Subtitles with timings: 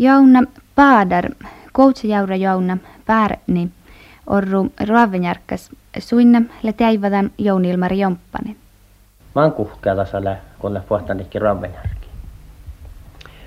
[0.00, 0.42] Jauna
[0.74, 1.24] paadar,
[1.72, 2.76] koutsajaura jauna
[3.06, 3.70] päärni,
[4.26, 8.56] orru ruovenjärkkäs suinna le täivadan Jouni-Ilmari Jomppanen.
[9.34, 12.08] Mä oon kuhkeatasalla, kun ne pohtan ikki ruovenjärki.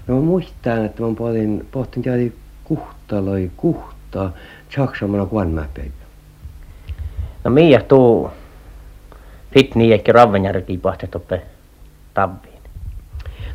[0.08, 2.32] No mä muistan, että mä pohtin, pohtin tiedä
[2.64, 4.32] kuhtaloi kuhtaa,
[4.70, 6.04] tjaksamana kuonmäpäivä.
[7.44, 8.32] No miä tuu
[9.54, 11.26] fit niin ehkä ruovenjärki pohtettu
[12.14, 12.60] tabbiin.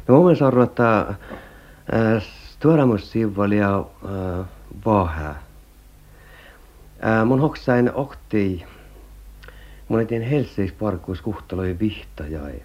[0.09, 2.23] No mä sanoin, että äh,
[2.61, 4.47] Tuoramus oli ja äh,
[4.85, 5.29] vaha.
[5.31, 8.65] Äh, mun hoksain okti,
[9.89, 12.63] mun etin Helsingissä parkkuus kuhtaloi vihta jäi.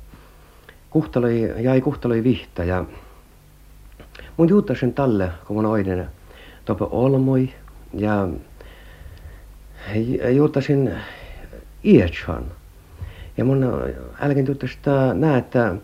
[0.89, 2.85] Kuhtaloi, jäi kuhtaloi vihta ja
[4.37, 6.07] mun juuttasin talle, kun mun oiden
[6.65, 7.49] tope olmoi
[7.93, 8.27] ja
[10.35, 10.91] juuttasin
[11.83, 12.43] ietshan.
[13.37, 13.63] Ja mun
[14.19, 14.79] älkeen juuttasin
[15.13, 15.75] näe, että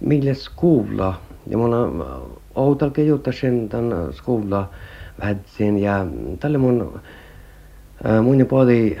[0.00, 1.20] milles kuulla.
[1.46, 1.74] Ja mun
[2.54, 4.70] outalke juuttasin tämän skuulla
[5.20, 6.06] vähätsin ja
[6.40, 7.00] tälle mun
[8.22, 8.98] mun puoli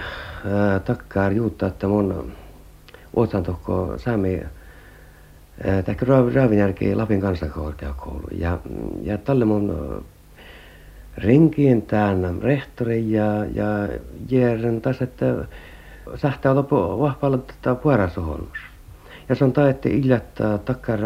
[0.84, 2.32] takkaar juuttaa, että mun
[3.16, 4.42] otan tokko saami
[5.84, 8.28] Tähkä Raavinjärki Lapin kansakorkeakoulu.
[8.38, 8.58] Ja,
[9.02, 10.04] ja tälle mun
[11.18, 13.88] rinkiin tämän rehtori ja, ja
[14.28, 15.44] järjen taas, että
[16.16, 18.58] sähtää lopu vahvalla tätä puolasuhonnus.
[19.28, 19.52] Ja se on
[19.84, 21.00] iljattaa takkar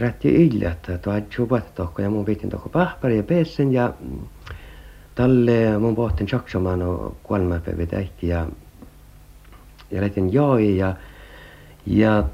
[0.00, 3.92] rätti iljattaa, tuo jubat tokko ja mun pitin tokko pahpari ja peessen ja
[5.14, 6.80] tälle mun pohtin jaksamaan
[7.22, 8.46] kuolemapäivät äkki ja
[9.90, 10.94] ja lähtin joi ja
[11.86, 12.24] ja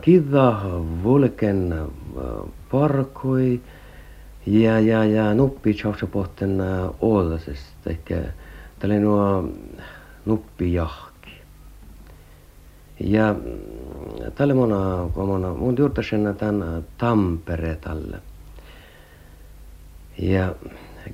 [0.00, 0.60] kidda
[1.02, 1.74] vulken
[2.70, 3.60] parkoi
[4.46, 6.62] ja ja ja nuppi jaksa pohtin
[7.00, 7.90] oolasesta.
[7.90, 8.22] Eikä
[8.78, 9.48] tälle nuo
[10.24, 11.05] nuppi jahki
[13.00, 13.34] ja
[14.34, 18.18] tälle mona mona mun juurtasen tämän Tampere tälle
[20.18, 20.54] ja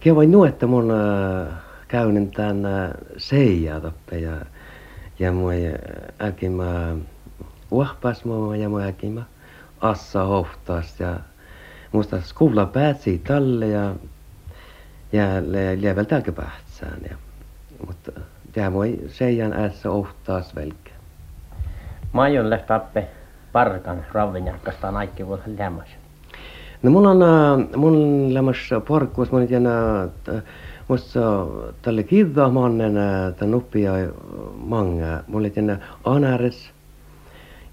[0.01, 1.55] Kevoin nu, että mun äh,
[1.89, 4.45] käynnin tän äh, seijaa toppe ja,
[5.19, 5.53] ja mua
[6.23, 6.97] äkin mä
[7.71, 9.23] uahpas mua ja mua äkin mä
[9.81, 11.21] assa hoftas ja
[11.93, 13.95] musta skulla päätsi talle ja
[15.12, 15.27] ja
[15.77, 17.17] lievel tälkä pähtsään ja
[17.87, 18.12] mutta
[18.53, 20.92] tämä mua seijan ässä ohtaas velkä.
[22.12, 23.09] Mä aion tappe
[23.53, 25.97] parkan ravvinjakkasta naikki vuotta lämmässä.
[26.83, 29.50] No mulla on mun lämmässä parkkuus, mä nyt
[30.89, 31.21] musta
[31.83, 32.95] tälle kidda mannen
[33.39, 33.93] tämän nuppia
[34.55, 35.23] manga.
[35.27, 35.53] Mulla oli
[36.05, 36.71] anares.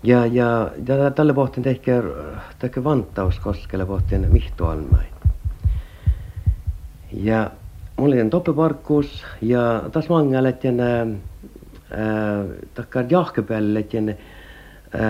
[0.03, 2.03] Ja, ja, ja tälle pohtin tehkä,
[2.59, 5.09] tehkä vanttaus koskelle pohtin mihtoalmain.
[7.11, 7.51] Ja
[7.97, 10.77] mulla oli toppeparkkuus ja taas manga lähtien
[12.73, 14.17] takkar jahkepäälle lähtien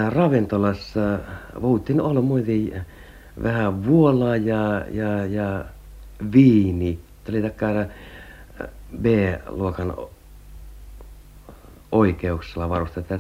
[0.10, 1.20] ravintolassa
[1.62, 2.86] vuotin olla muuten
[3.44, 5.66] vähän vuolaa ja, ja, ja
[6.34, 7.00] viini.
[7.30, 7.86] Oli takara
[9.02, 9.94] B-luokan
[11.92, 13.14] oikeuksella varustettu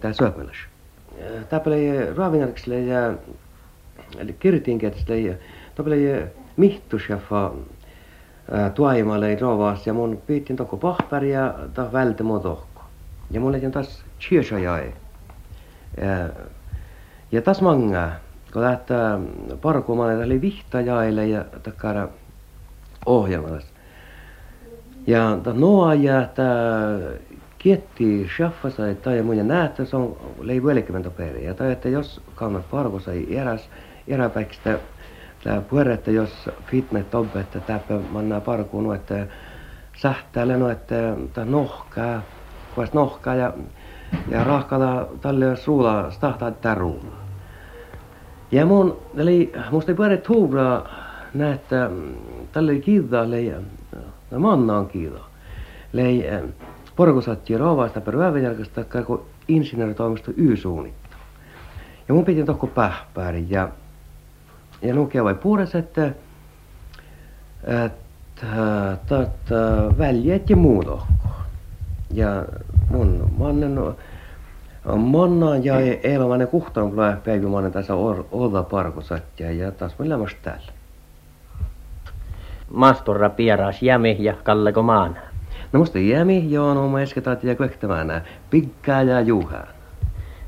[0.00, 0.56] tämä syöpäläs.
[1.48, 2.14] Tämä oli
[2.86, 3.14] ja
[4.18, 5.34] eli kirtinkeetselle ja
[5.74, 6.26] tämä oli
[6.56, 7.52] mihtusjaffa
[8.74, 12.82] tuaimalle rovaas ja mun piittin toko pahpari ja ta vältä mun tohko.
[13.30, 14.92] Ja leitin taas chiesajai.
[15.96, 16.28] Ja,
[17.32, 18.12] ja taas mangaa
[18.52, 18.96] kun lähtee
[19.62, 22.08] parkumaan oli vihtajaille ja takara
[23.06, 23.68] ohjelmassa.
[25.06, 26.28] Ja noa ja
[27.58, 31.44] kietti shaffasa että ja mun näette se on lei velkemento peri.
[31.44, 32.64] Ja tai että jos kannat
[33.12, 33.70] ei eräs
[34.08, 34.78] eräpäikistä
[35.44, 39.26] tämä puhere, että jos fitnet tobbe, että täppä mannaa parkuun, että
[39.96, 42.22] sähtää leno, että nohkaa,
[42.74, 43.52] kuvas nohkaa ja
[44.28, 47.12] ja rahkala tälle suulla stahtaa täruun.
[48.52, 50.82] Ja mun, eli musta ei pare tuura
[51.34, 51.90] näitä
[52.52, 53.60] tälle kiidaa leija,
[54.30, 55.28] no mannaan kiidaa.
[55.92, 56.24] Lei
[56.96, 61.16] porkosatti rovasta per vävenjälkästä kako insinööritoimisto Y-suunnittu.
[62.08, 63.68] Ja mun piti tokko pähpääri ja
[64.82, 66.12] ja nu vai puures, että
[67.62, 68.46] että
[69.02, 71.02] että väljet ja muut
[72.10, 72.44] Ja
[72.90, 73.78] mun mannen
[74.96, 77.94] Monna ja elämäne kuhtaan kyllä päivämäinen tässä
[78.32, 80.72] olla parkosattia ja taas me lämmäs täällä.
[82.74, 85.16] Mastorra pieras jämi ja kalleko maana.
[85.72, 88.22] No musta jämi joo on oma esketaat ja kvektämänä.
[88.50, 89.66] Pikkää ja juhaa.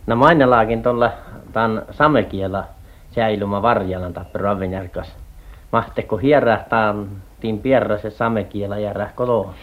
[0.07, 1.13] No mainelaakin tuolla
[1.53, 2.65] tämän samekielä
[3.11, 5.17] säilymä varjalan tappi ravinjärkas.
[5.73, 6.95] Mahteko hierrähtää
[7.41, 9.55] tiin pierrase samekielä järjä koloon?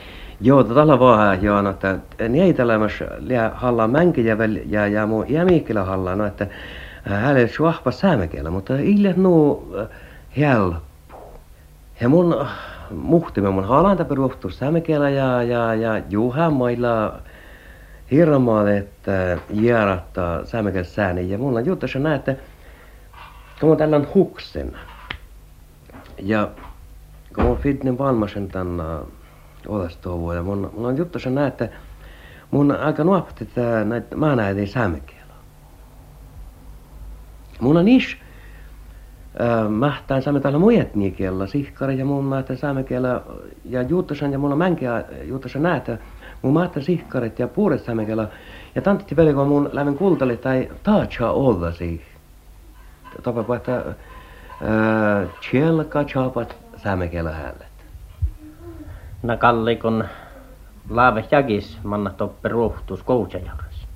[0.44, 2.00] Joo, tällä vaan joo, no, että
[2.30, 6.48] niitä lämmäs liä halla mänkiä ja ja mu jämikkilä halla, no, että
[7.04, 9.76] hänelle suahpa säämäkielä, mutta ille nuu
[10.38, 10.82] helppo.
[12.02, 12.46] Ja mun
[12.92, 17.14] muhtimme mun halanta perustuu Sämekelä ja, ja, ja Juhamailla
[18.12, 21.30] hirmaalle, että jäärattaa Sämekelä sääni.
[21.30, 22.38] Ja mulla on juttu, että näette,
[23.60, 24.78] kun on tällainen huksen.
[26.20, 26.50] Ja
[27.36, 28.84] kun on fitnin valmasen tänne
[29.68, 31.70] olastovuun ja mun, mun on juttu, että näette,
[32.52, 35.22] mun aika nuopti, että näitä, mä näin Sämekelä.
[37.60, 38.18] Mun on ish,
[39.70, 43.22] mähtään saamme täällä muijat niikellä, sihkari ja muun mähtään kielä,
[43.66, 45.98] ja juuttasan ja mulla mänkiä juuttasan näitä,
[46.42, 48.28] mun mähtään sihkarit ja puuret kielä,
[48.76, 52.06] ja tantti veli kun mun lämmin kultali tai taatsa olla siihen.
[53.24, 53.96] Tapa että
[55.52, 57.54] tjelka chapat saamme kielä.
[59.24, 60.04] Na kalli kun
[60.90, 63.88] laave jagis manna toppe ruhtuus koutsajakas.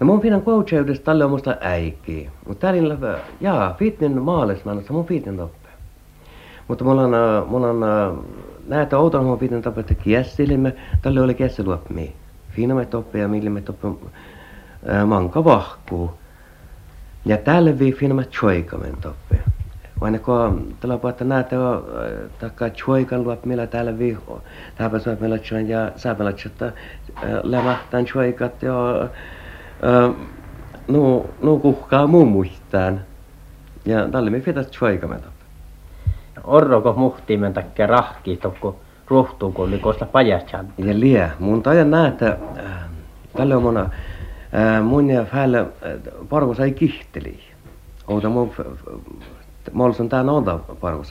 [0.00, 2.30] No mun pidän coachaudesta tälle on musta äikki.
[2.48, 5.68] Mutta täällä, jaa, fitnen maales mä mun fitnen toppe.
[6.68, 7.12] Mutta mulla on,
[7.48, 8.24] mulla on
[8.68, 12.14] näitä outon mun fitnen toppe, että kiessilimme, tälle oli kiessiluopmi.
[12.50, 13.88] Fina me toppe ja mille me toppe
[15.06, 16.10] manka vahkuu.
[17.24, 19.53] Ja tälle vi fina me choikamen toppe.
[20.00, 21.56] Vain kun tällä puolta näitä
[22.38, 24.18] takka choikan luop, millä täällä vi,
[24.74, 26.72] täällä saa meillä ja saa meillä
[27.42, 29.08] lämähtään choikat ja
[30.88, 33.00] no, no kuhkaa muun muistaan.
[33.84, 35.28] Ja tälle me pitäisi tjoikameta.
[36.44, 40.72] Orroko muhtiimen takia rahki tokko ruhtuu, kun oli kosta pajatsan.
[40.78, 42.38] Ja lie, mun tajan näitä,
[43.34, 43.80] on mona,
[44.54, 45.66] äh, mun ja päälle äh,
[46.28, 47.38] parvo sai kihteli.
[48.08, 48.52] Outa mun,
[49.72, 51.02] mulla on tää olta parvo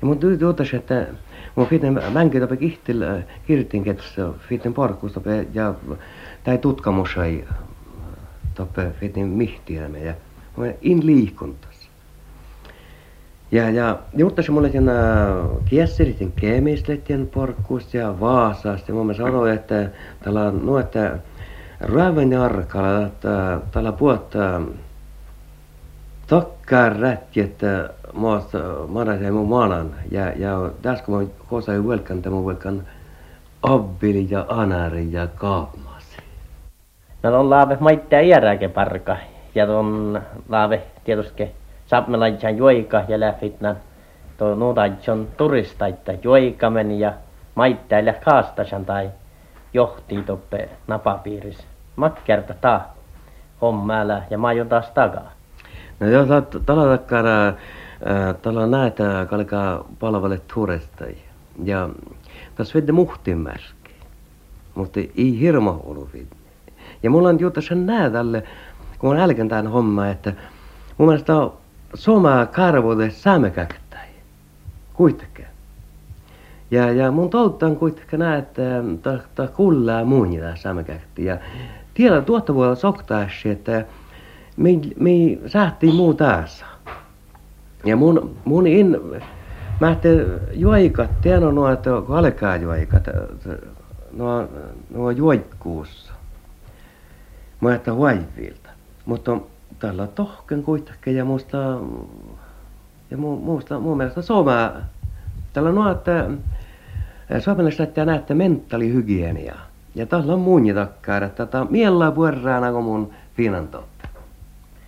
[0.00, 1.06] Ja mun tuotas, että
[1.54, 3.04] mun fitten mänkin tope kihtil,
[3.46, 5.12] kirtin ketssä, fitten parkuus
[5.54, 5.74] ja
[6.44, 7.44] tai tutkamus ei
[8.54, 10.14] toppe fitin mihtiämme ja
[10.82, 11.88] in liikuntas.
[13.52, 14.90] Ja, ja juttasi mulle sen
[15.64, 19.90] kiesseritin kemisletjen porkkuus ja vaasasta ja mä sanoin, että
[20.24, 21.18] tällä no, että
[21.80, 24.60] Raven jarkalla, että tällä puhuttaa
[26.64, 28.58] takkaa rätti, että maasta
[28.88, 32.82] maanantai mun maanan ja, ja tässä kun mä kosai velkan, tämä velkan
[33.62, 35.94] abbili ja anari ja kaapma.
[37.22, 39.16] No on laave maittaa iärääke parka.
[39.54, 41.50] Ja on laave tietysti
[41.86, 43.76] saapmelaitsan juoika ja läfitna.
[44.38, 47.12] Tuo nuutaitson turistaitta juoikamen ja
[47.54, 49.10] maittaa ja kaastasan tai
[49.72, 51.66] johtii toppe napapiiris.
[51.96, 52.94] Makkerta taa
[53.62, 55.32] hommäällä ja mä aion taas takaa.
[56.00, 56.26] No joo,
[56.66, 57.52] tällä takkara,
[58.42, 61.14] tällä näitä kalkaa palvelle turistai.
[61.64, 61.88] Ja
[62.54, 63.94] tässä vedde muhtimärki.
[64.74, 66.36] Mutta ei hirma ollut vidde.
[67.02, 68.42] Ja mulla on juttu sen nää tälle,
[68.98, 70.32] kun mä älkän tämän homma, että
[70.98, 71.52] mun mielestä on
[71.94, 74.08] soma karvoille saamekäktäi.
[74.94, 75.46] Kuitenkin.
[76.70, 78.62] Ja, ja mun toutta on kuitenkin nää, että
[79.02, 81.24] ta, ta kullaa muunita saamekäkti.
[81.24, 81.38] Ja
[81.94, 83.84] tiedä tuottavuudella soktaasi, että
[84.56, 84.70] me,
[85.00, 85.10] me
[85.46, 86.64] sähtiin muu taas.
[87.84, 89.00] Ja mun, mun in,
[89.80, 90.20] mä ehtin
[90.52, 93.04] juoikat, tiedän nuo, että kun alkaa juoikat,
[94.12, 94.48] nuo,
[94.90, 96.14] nuo juoikkuussa
[97.64, 98.70] mä ajattelin vaivilta.
[99.06, 99.38] Mutta
[99.78, 101.58] tällä tohken kuitenkin ja musta,
[103.10, 104.72] ja mu, muusta, mun mielestä Suoma,
[105.52, 106.30] tällä on että
[107.40, 109.54] Suomessa että näette mentaalihygienia.
[109.94, 113.68] Ja tällä on mun takkaa, että tätä miellä vuorraana kuin mun fiinan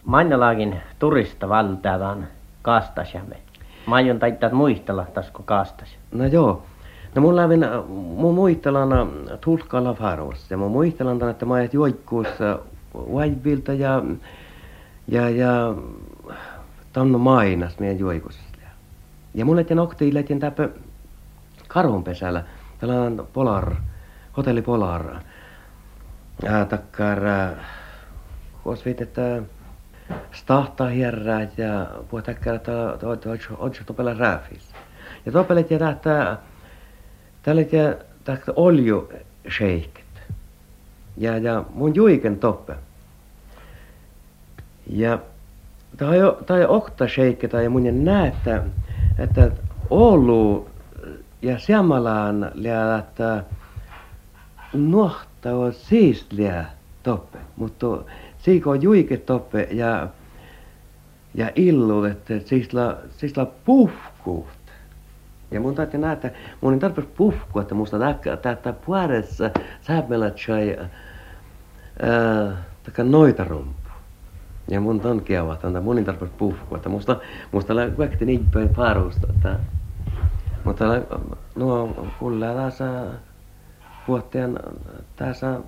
[0.07, 0.11] totta.
[0.11, 2.27] Mannalaakin turista valtavan
[2.63, 3.37] kaastasjamme.
[3.87, 5.89] Mä aion taittaa muistella tasko kaastas.
[6.13, 6.63] No joo.
[7.15, 9.11] No mun lävin, mun muistelan
[9.41, 12.59] tulkalla faros ja mun muistelan että mä ajat joikkuussa
[12.95, 14.03] vaivilta ja,
[15.09, 15.75] ja, ja
[16.93, 18.41] tanno mainas meidän joikussa.
[19.35, 20.69] Ja mulle lähtien oktiin lähtien täpä
[21.69, 22.45] karhunpesällä,
[22.79, 23.75] tällainen Polar,
[24.37, 25.17] hotelli Polar.
[26.43, 27.21] Ja takkar,
[28.63, 29.43] kuos että
[30.33, 33.07] stahtaa hierrää ja puhutaan, että
[33.59, 34.71] ootko topella rääfis.
[35.27, 36.37] Ja topelet ja tähtää
[37.47, 37.63] Tällä
[38.25, 39.09] tahto olju
[39.57, 40.05] sheiket.
[41.17, 42.75] Ja, ja mun juiken toppe.
[44.87, 45.19] Ja
[45.97, 48.63] tai tai okta sheikke tai mun näettä,
[49.19, 49.51] että
[49.91, 50.71] Oulu
[51.43, 52.51] ja Siamalaan
[52.99, 53.45] että
[54.73, 56.65] nuhta on siistliä
[57.03, 57.87] toppe, mutta
[58.47, 60.09] siiko juike toppe ja
[61.35, 64.47] ja illu, että siisla, siisla puhkuut.
[65.51, 67.97] Ja mun täytyy nähdä, että mun ei tarvitse puhkua, että musta
[68.43, 69.51] tätä puolessa
[69.81, 70.79] sääpellä chai
[72.83, 73.91] taka noita rumpu.
[74.71, 77.17] Ja mun ton kiavat, että mun ei tarvitse puhkua, että musta,
[77.53, 79.59] musta lähti niin päin parusta, että
[80.65, 80.85] Mutta
[81.55, 82.79] nuo kuulee taas
[84.09, 84.59] vuoteen
[85.17, 85.61] tässä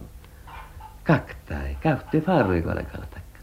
[1.09, 1.77] kaktai.
[1.81, 3.41] Käytti farrikolle kaltakka.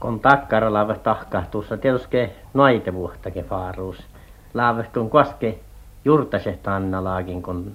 [0.00, 3.98] Kun takkara laave tahkahtuussa tietysti noite vuottake faaruus.
[4.54, 5.58] Laave kun koske
[6.04, 7.72] jurtaset annalaakin kun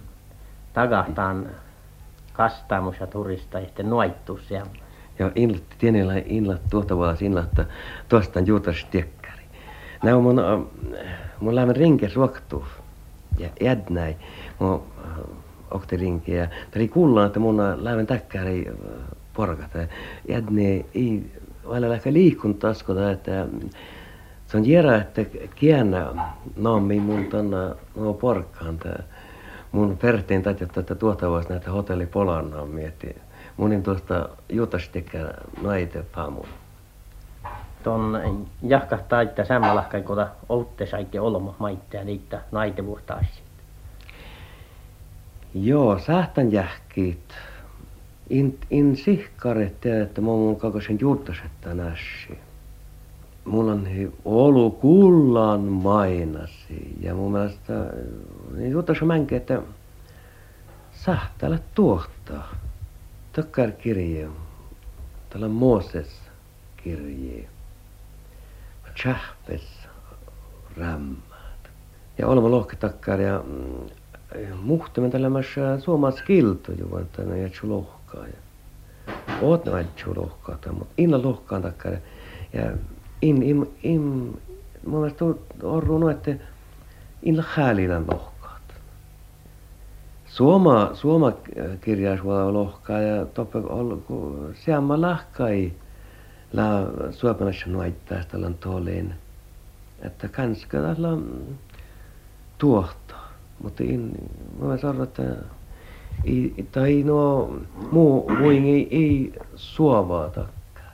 [0.74, 1.50] tagahtaan
[2.34, 4.66] kastaamus ja turista sitten noittuus ja
[5.20, 7.60] ja inlat tienellä inlat tuota vuotta inlat
[8.10, 9.44] tuosta juurtas tiekkari.
[10.04, 10.42] Nämä on mun
[11.40, 12.68] mun lämmin rinke suoktuus
[13.38, 14.16] ja jädnäi
[14.60, 14.84] mun
[16.28, 18.72] ja tuli kuulla että mun lämmin täkkäri
[19.34, 19.72] porkat
[20.30, 21.32] jädne ei
[21.70, 23.48] vailla ehkä liikuntaskota että
[24.48, 25.26] se on järä että
[25.56, 26.08] kiennä
[26.58, 27.58] naami mun tänne
[27.96, 28.80] nuo porkkaan
[29.72, 33.14] mun perhteen tätä että tuota voisi näitä hotelli polannaa miettiä
[33.58, 36.46] Munin tuosta juutastekkä naite paamun.
[37.84, 38.20] Ton
[38.64, 42.84] jahkahtaa, että sämmälahkai kota outte saikke olma maitte ja niitä naite.
[45.54, 47.34] Joo, sähtän jähkiit.
[48.30, 52.40] In, in sihkaret että mun mun kakosen juuttasetta nässi.
[53.46, 53.88] Mulla on
[54.26, 57.74] olu kullan mainasi ja mun mielestä
[58.56, 59.62] niin juuttas mänke, että
[60.92, 62.56] sähtäällä tuottaa.
[63.34, 64.28] Takkar kirje.
[65.30, 66.22] Täällä on Mooses
[66.78, 67.48] kirje.
[68.96, 69.88] Chahpes
[70.78, 71.70] rämmäät.
[72.18, 72.76] Ja olema lohke
[74.36, 74.56] ja
[76.26, 78.26] kilto ju että ne jätsu lohkaa.
[78.28, 78.34] Ja
[79.42, 81.98] oot ne jätsu lohkaa, mutta inna lohkaan takkar.
[82.54, 82.72] Ja
[83.22, 84.02] in, in, in,
[84.86, 85.26] mun mielestä
[85.64, 86.36] on ruunut, että
[87.24, 88.32] inna häälillä lohkaa.
[90.26, 91.32] Suoma, suoma
[91.82, 95.72] kirjaus voi lohkaa ja toppe olku seamma lahkai
[96.54, 96.64] la
[97.12, 99.14] suomalaisessa nuittaa tällä tolin.
[100.02, 101.18] Että kanska tällä
[102.58, 103.21] tuohta.
[103.64, 104.12] Mutta in,
[104.62, 105.24] mä sanon, että
[106.26, 107.50] ei, tai no
[107.92, 110.92] muu muin ei, ei suovaa takkaa.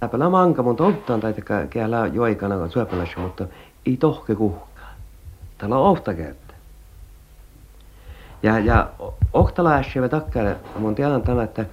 [0.00, 1.34] Täpälä manka mun tolttaan tai
[1.70, 3.46] käällä joikana suomalaisessa, mutta
[3.86, 4.94] ei tohke kuhkaa.
[5.58, 6.54] Täällä on ohta käyttä.
[8.42, 8.90] Ja, ja
[9.32, 11.64] ohtalaisjävä takkare, mun tiedän tämä, että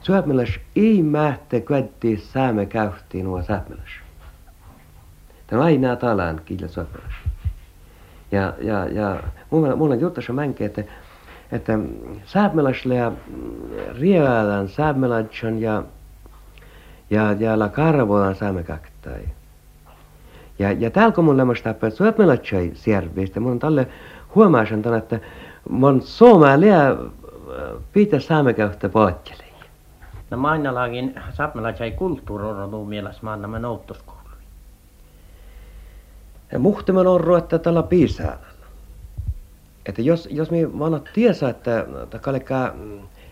[0.00, 3.90] syöpmiläs ei mähte kvätti sääme käyhti nuo säpmiläs.
[5.46, 7.23] Tämä on aina talan kiillä syöpmiläs.
[8.34, 10.84] Ja, ja, ja mulla, mulla on juttussa mänke, että,
[11.52, 11.78] että
[12.24, 13.12] sääpmiläsille ja
[14.00, 15.82] rievälän sääpmilätsön ja,
[17.10, 19.22] ja, ja la karvolan sääme kaktai.
[20.58, 23.86] Ja, ja täällä kun mun lämmästä, että syöpmilätsöi siervistä, mun on tälle
[24.34, 25.20] huomaasin että
[25.68, 26.96] Mon suomalea
[27.92, 29.44] pitä saamekäyttä paatteli.
[30.30, 34.13] No mainalakin saamelaisen kulttuurorodu mielessä maannamme nouttoskoulu.
[36.52, 38.38] Ja muhtimen on että tällä piisään.
[39.86, 41.86] Että jos, jos me vanhat tiesä, että
[42.20, 42.72] kallekaa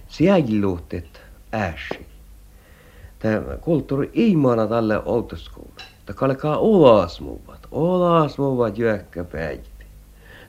[0.09, 1.21] siäiluhtit
[1.53, 2.07] ääsi.
[3.19, 5.73] Tämä kulttuuri ei maana tälle outoskoulu.
[6.01, 9.63] Että kallekaa olasmuvat, olasmuvat jyökkäpäivä.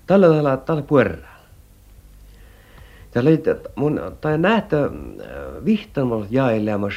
[0.07, 1.33] Tällä tällä tällä puerraa.
[3.11, 3.43] Täällä oli
[3.75, 4.77] mun, tai nähtä
[5.65, 6.93] vihtamalla jaelemas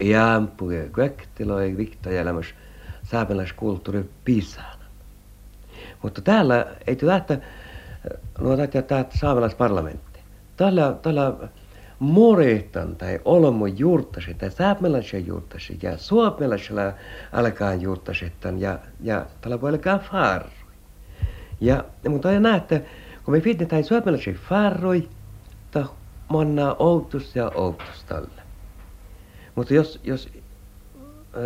[0.00, 1.58] jämpu ja köktilo
[3.12, 4.78] ja vihtajelemas saamelais kulttuuri pisään.
[6.02, 7.38] Mutta täällä ei nähtä,
[8.38, 10.20] no tätä tämä saamelaisparlamentti.
[10.56, 11.34] Täällä, täällä
[11.98, 16.92] moretan tai olmo juurtasi tai saamelaisia juurtasi ja suomalaisilla
[17.32, 20.50] alkaa juurtasi ja, ja täällä voi alkaa farru.
[21.60, 22.80] Ja, mutta ei nähtä,
[23.24, 25.08] kun me pidetään suomalaisia farroi,
[25.70, 25.86] ta
[26.28, 28.42] manna outus ja outus tälle.
[29.54, 30.28] Mutta jos, jos,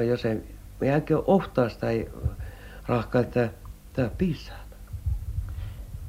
[0.08, 0.42] jos ei,
[0.82, 2.08] me jälkeen ohtaas tai
[2.86, 3.48] rahkaa, että
[3.92, 4.56] tämä piisaa.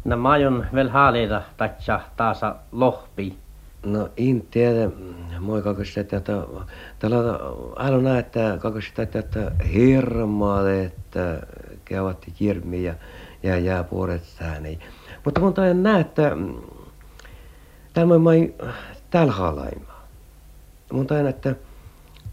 [0.05, 3.37] No mä aion vielä haaleita tatsa taasa lohpi.
[3.85, 4.91] No en tiedä,
[5.39, 6.21] moi kakosta, että
[6.99, 7.17] täällä
[7.75, 11.39] aina näyttää kakosta, että hirmaa, että
[11.85, 12.93] käyvät kirmi ja,
[13.43, 14.79] ja jääpuoret säännöi.
[15.25, 16.55] Mutta kun tämä näe, että mm,
[17.93, 18.53] tämä mai
[19.09, 19.93] täällä halaima.
[20.91, 21.55] Mun tain, että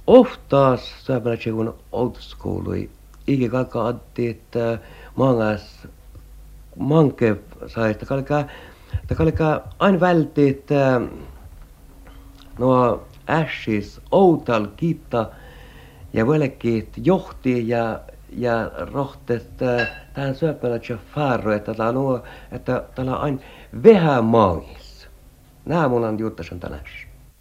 [0.06, 2.90] oftaas saapäläksi kun outoskoului,
[3.26, 4.78] ikä kaikka addi, että
[5.16, 5.88] mangas
[6.78, 8.44] manke sai, että kalkaa,
[9.02, 11.00] että kalkaa aina vältti, että
[12.58, 15.30] nuo ässis outal kiitta
[16.12, 18.00] ja velkit johti ja
[18.32, 19.56] ja rohtet
[20.14, 23.38] tähän syöpälätsä faaru, että täällä on, että täällä aina
[23.84, 25.08] vähän maangissa.
[25.64, 26.84] Nämä mun on juttasen tänään.